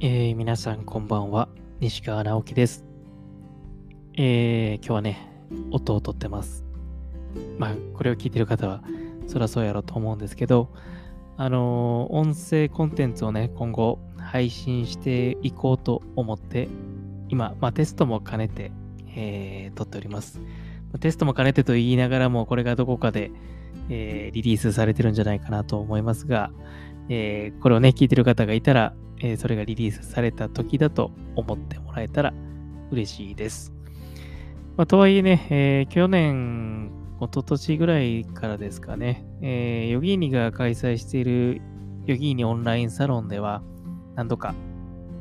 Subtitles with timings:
[0.00, 1.48] えー、皆さんこんばんは。
[1.80, 2.84] 西川直樹です。
[4.18, 5.32] えー、今日はね、
[5.70, 6.66] 音をとってます。
[7.58, 8.82] まあ、これを聞いてる方は、
[9.26, 10.68] そりゃそうやろうと思うんですけど、
[11.38, 16.68] あのー音声コンテンツをね、今後配信していこうと思って、
[17.30, 18.72] 今、まあ、テストも兼ねて、
[19.16, 20.42] えー撮っております。
[21.00, 23.30] テストも兼ねてと言いながらも、これがどこかで、
[23.88, 26.50] えーリリースされてるんじゃないかなと思いますが、
[27.08, 32.34] えーこれをね、聞いてる方がいたら、えーそれがリリースされた時だと思ってもらえたら
[32.90, 33.72] 嬉しいです。
[34.76, 41.62] まあ、とはいえね、えー去年、一昨年ぐらいからですかね、えーヨギーニが開催している
[42.04, 43.62] ヨギーニオンラインサロンでは、
[44.14, 44.54] 何度か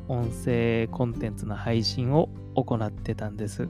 [0.07, 3.69] 音声コンテンツの配信を行ってたんです。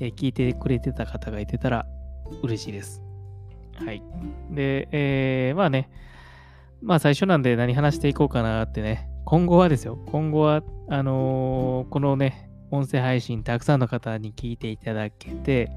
[0.00, 1.86] えー聞いてくれてた方がいてたら
[2.42, 3.02] 嬉しいです。
[3.74, 4.02] はい。
[4.50, 5.90] で、えーまあね、
[6.80, 15.70] まあ最初なんで何話していこうかなってね、今後はですよ、今後は、あのーこのね、音声配信たくさんの方に聞いていただけて、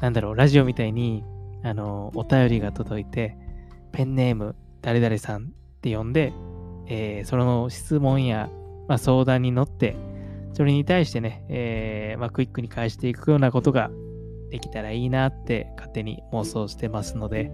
[0.00, 1.24] なんだろう、ラジオみたいに、
[1.62, 3.36] あのーお便りが届いて、
[3.92, 5.46] ペンネーム誰々さんっ
[5.80, 6.32] て呼んで、
[6.88, 8.50] えーその質問や、
[8.88, 9.96] まあ、相談に乗って、
[10.52, 13.90] それに対してね、えーまあ、クイックに返していくようなことが
[14.50, 17.50] できたらいいなって勝手に妄想してますので、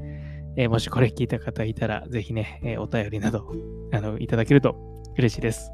[0.57, 3.53] えーもしこれ聞いた方いたら、ぜひね、えお便りなど
[3.93, 5.72] あのいただけると嬉しいです。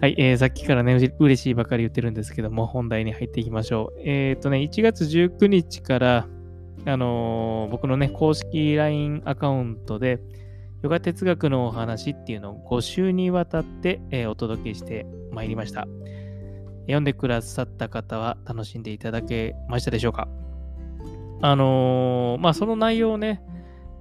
[0.00, 4.00] はい、えーさっきからね、嬉しいばかり言ってるんですけども、本題に入っていきましょう。
[4.04, 6.26] えっ、とね、1月19日から、
[6.86, 10.20] あのー僕のね、公式 LINE アカウントで、
[10.82, 15.86] ヨガ哲学のお話っていうのを5週にわたって、えーお届けしてまいりました。
[16.88, 20.26] 読んでくださった方は楽しんでいただけましたでしょうか
[21.42, 23.42] あのまあその内容をね、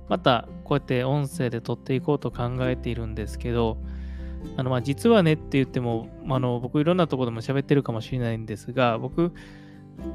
[0.07, 3.77] またこうやって音声で撮っていこうと考えているんですけど、
[4.55, 9.33] あのまあ実はねって言っても、あの僕いろんなところでも喋ってるかもしれないんですが、僕、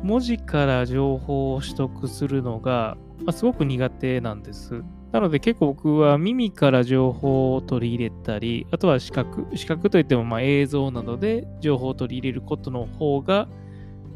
[0.03, 4.83] 文字から情報を取得するのが、まあ、すごく苦手なんです。
[5.13, 13.49] なので結構僕は耳から情報を取り入れたり、あとは視覚、視覚といってもまあ映像などで情報を取り入れることの方が、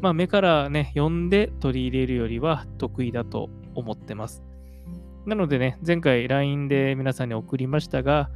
[0.01, 4.43] まあ目からね、読んで取り入れるよりは得意だと思ってます。
[5.27, 8.29] なのでね、前回 LINE で皆さんに送りましたが、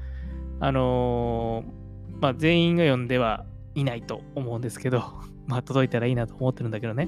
[0.62, 1.82] あのー
[2.22, 5.04] まあ全員が読んではいないと思うんですけど、
[5.48, 7.08] まあ届いたらいいなと思ってるんだけどね。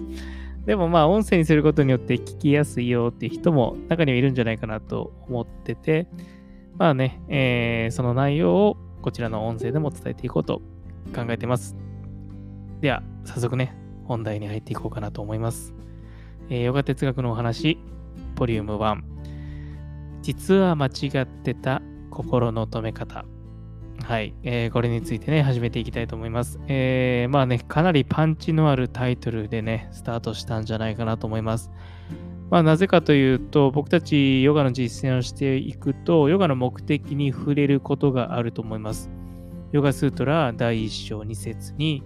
[0.66, 6.08] でもまあ音声にすることによって聞きやすいよっていう人も中にはいるんじゃないかなと思ってて、
[6.80, 10.62] まあね、えーその内容をこちらの音声でも伝えていこうと
[11.14, 11.76] 考えてます。
[12.82, 15.76] では、早速ね、本題に入っていこうかなと思います。
[16.50, 17.78] えーヨガ哲学のお話、
[18.36, 19.02] ボリューム1。
[20.22, 20.90] 実は間違
[21.22, 23.26] ってた心の止め方。
[24.02, 26.60] はい、えーこれについてね、始めていきたいと思います。
[26.68, 31.72] えーまあね、かなりパンチのあるタイトルでね、スタートしたんじゃないかなと思います。
[32.50, 39.10] まあ、なぜかというと、僕たちヨガの実践をしていくと、ヨガの目的に触れることがあると思います。
[39.72, 42.04] ヨガスートラ第1章2節に、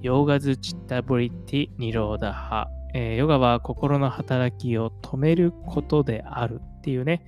[0.00, 7.24] ヨガズチッタブリティニローダハ、えーヨガは心の働きを止めることであるっていうね、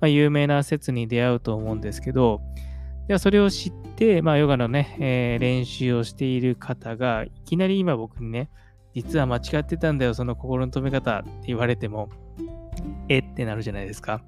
[0.00, 2.40] まあ、有名な説に出会うと思うんですけど、
[3.06, 8.50] ではそれを知って、まあ、ヨガのね、えー練習をしている方が、いきなり今僕にね、
[8.94, 12.08] 実は間違ってたんだよ、その心の止め方って言われても、
[13.08, 14.22] えってなるじゃないですか。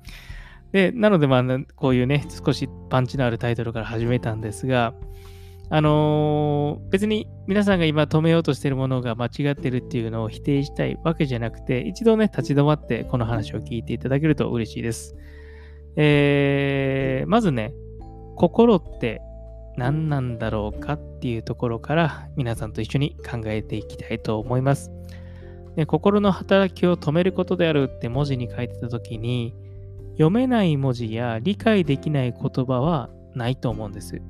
[0.72, 1.44] で、なので、まあ、
[1.74, 4.92] こういうね、少しパンチのあるタイトルから始めたんですが、
[5.68, 15.16] あのー別に皆さんが今止めようとしているものが間違ってるっていうのを否定したいわけじゃなくて、一度ね、立ち止まってこの話を聞いていただけると嬉しいです。
[15.96, 17.72] えーまずね、
[18.36, 19.22] 心って
[19.76, 24.90] 何なんだろうかっていうところから皆さんと一緒に考えていきたいと思います。
[25.74, 29.54] で心の働きを止めることであるって文字に書いてた時に
[30.12, 34.22] 読めない文字や理解できない言葉はないと思うんです。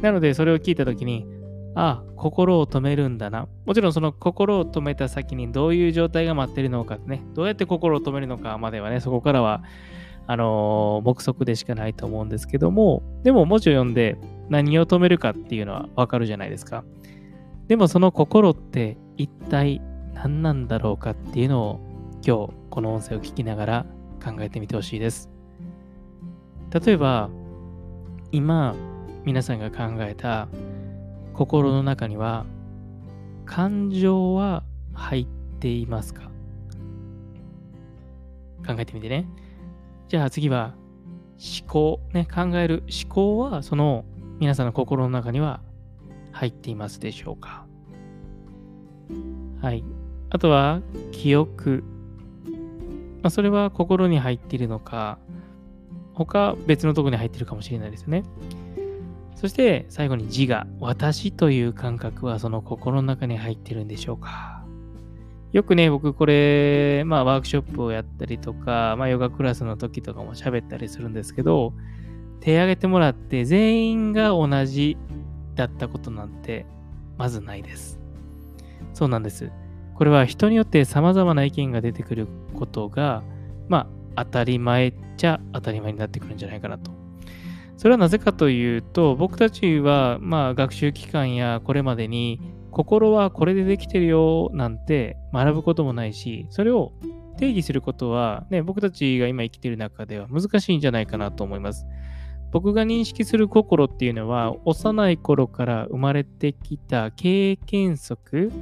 [0.00, 1.26] なのでそれを聞いた時に
[1.74, 3.48] ああ、心を止めるんだな。
[3.66, 9.62] もちろんその心を止めた先にどういう状態が待ってるのかね、どうやって心を止めるのかまではね、そこからは
[10.26, 14.16] あのー目測でしかないと思うんですけども、でも文字を読んで
[14.48, 16.84] 何を止めるかっていうのはわかるじゃないですか。
[17.68, 19.80] でもその心って一体
[20.14, 21.80] 何なんだろうかっていうのを
[22.26, 23.86] 今日この音声を聞きながら
[24.24, 25.30] 考えてみてほしいです。
[26.70, 27.30] 例えば
[28.32, 28.74] 今
[29.24, 30.48] 皆さんが考えた
[31.32, 32.46] 心の中には
[33.46, 35.26] 感情は入っ
[35.60, 36.30] ていますか？
[38.66, 39.26] 考えてみてね。
[40.14, 40.74] じゃあ次は
[41.60, 44.04] 思考、ね、考える思考はその
[44.38, 45.60] 皆さんの心の中には
[46.30, 47.66] 入っていますでしょうか
[49.60, 49.82] はい。
[50.30, 51.82] あとは、記憶。
[53.24, 55.18] まあ、それは心に入っているのか、
[56.12, 58.22] 他別のとこに入ってるかもしれないですね。
[59.34, 60.64] そして最後に自我。
[60.78, 64.53] 私という感覚はその心の中に入ってるんでしょうか
[65.54, 71.72] よくね、僕これ、まあワークショップをやったりとか、まあヨガクラスの時とかも喋ったりするんですけど、
[72.40, 74.96] 手挙げてもらって全員が同じ
[75.54, 76.66] だったことなんて
[77.18, 78.00] まずないです。
[78.94, 79.52] そうなんです。
[79.94, 83.22] これは人によって様々な意見が出てくることが、
[83.68, 83.86] ま
[84.16, 86.90] あ当たり前っちゃ当たり前になってくるんじゃないかなと。
[87.76, 92.40] それはなぜかというと、僕たちはまあ学習期間やこれまでに
[92.74, 96.92] 心はこれでできてるよなんて学ぶこともないし、それを
[97.38, 101.86] 定義することは、ね、僕たちが今生きてる中では難しいんじゃないかなと思います。
[102.52, 108.52] 僕が認識する心っていうのは、幼い頃から生まれてきた経験則、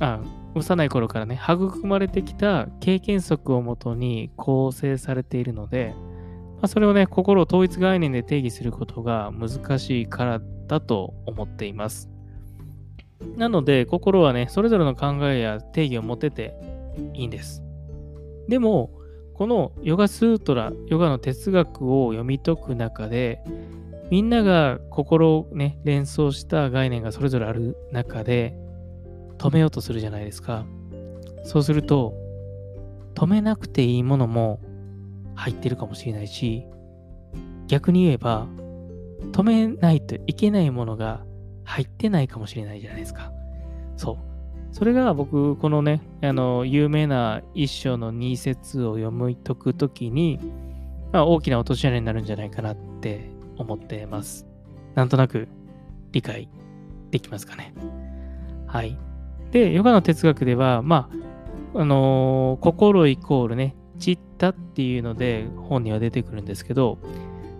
[0.00, 0.20] あ、
[0.54, 5.94] 幼い頃からね、育まれてきた経験則をもとに構成されているので、
[6.60, 12.13] ま、それをね、心を統一概念で定義することが難しいからだと思っています。
[13.36, 16.56] なので、心はね、それぞれの考えや定義を持てて
[17.14, 17.62] いいんです。
[18.48, 18.90] でも、
[19.34, 23.42] このヨガスートラ、ヨガの哲学を読み解く中で、
[24.10, 28.56] みんなが心をね、連想した概念がそれぞれある中で、
[29.38, 30.64] 止めようとするじゃないですか。
[31.42, 32.14] そうすると、
[33.14, 34.60] 止めなくていいものも
[35.34, 36.64] 入ってるかもしれないし、
[37.66, 38.46] 逆に言えば、
[39.32, 41.24] 止めないといけないものが
[41.64, 43.32] 入ってないかもしれないじゃないですか。
[43.96, 44.16] そう。
[44.72, 50.40] それが僕、このね、あの、有名な一章の二節を読み解くときに、
[51.12, 54.46] まあ、大きな落とし穴になるんじゃないかなって思ってます。
[54.94, 55.48] なんとなく
[56.12, 56.48] 理解
[57.10, 57.72] できますかね。
[58.66, 58.98] はい。
[59.52, 61.08] で、ヨガの哲学では、ま
[61.74, 66.98] あ、あのー、心イコールね、チッタっていうので本には出てくるんですけど、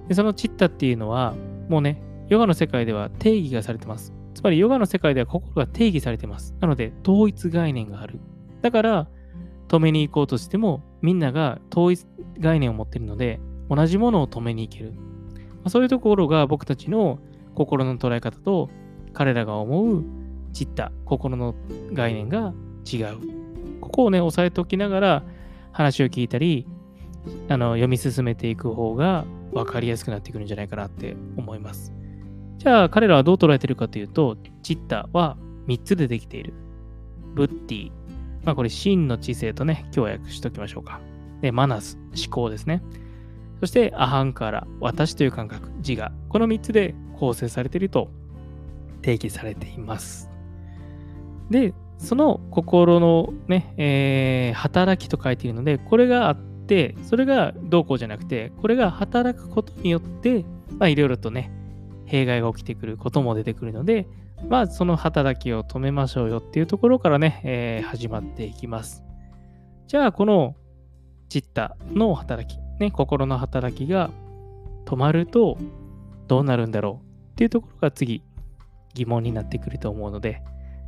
[0.09, 1.35] でそのチッタっていうのは、
[1.69, 4.13] もうね、ヨガの世界では定義がされてます。
[4.35, 6.55] つまりヨガの世界では心が定義されてます。
[6.61, 8.19] なので、統一概念がある。
[8.63, 9.09] だから、
[9.69, 12.07] 止めに行こうとしても、みんなが統一
[12.39, 13.41] 概念を持っているので、
[13.71, 14.93] 同じものを止めに行ける。
[14.93, 14.99] ま
[15.65, 17.19] あ、そういうところが僕たちの
[17.55, 18.71] 心の捉え方と、
[19.13, 20.05] 彼らが思う
[20.53, 21.55] 散った心の
[21.93, 22.53] 概念が
[22.91, 23.19] 違う。
[23.81, 25.23] ここをね、押さえておきながら
[25.73, 26.67] 話を聞いたり、
[27.49, 31.93] あの読み進めていく方が分かりやすくなってくるんじゃないかなって思います。
[32.65, 36.55] じゃあ彼らはどう捉えているかというと、チッタは3つでできている。
[37.35, 37.93] ブッティ。
[38.43, 40.99] まあこれ真の知性とね、今日は訳しておきましょうか。
[41.43, 42.83] で、マナス、思考ですね。
[43.61, 46.11] そしてアハンカラ、私という感覚、自我。
[46.31, 48.09] この3つで構成されていると
[49.03, 50.31] 定義されています。
[51.51, 60.47] で、その心のね、えー、働きと書いているので、これがあって、それがどうこうじゃなくて、これが働くことによって、
[60.79, 61.51] まあいろいろとね、
[62.07, 64.07] 弊害が起きてくることも出てくるので、
[64.49, 69.03] まあ、その働きを止めましょうよっていうところからね、えー、始まっていきます。
[69.87, 70.55] じゃあ、この
[71.29, 74.11] チッタの働き、ね、心の働きが
[74.85, 75.57] 止まると
[76.29, 78.23] どうなるんだろうっていうところが次、
[78.95, 80.43] 疑問になってくると思うので、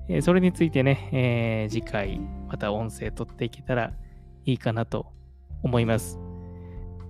[0.09, 3.93] えー、それについてね、えー、次回また音声取っていけたら
[4.45, 5.07] いいかなと
[5.63, 6.19] 思います。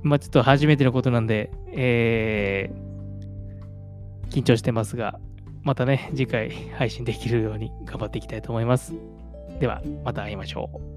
[0.02, 2.85] まあ、ちょっと初めてのことなんで、えー、
[4.36, 5.18] 緊張してますが、
[5.62, 8.92] またね、次回配信できるように頑張っていきたいと思います。
[9.60, 10.95] では、また会いましょう。